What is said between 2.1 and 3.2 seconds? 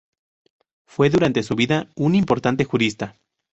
importante jurista.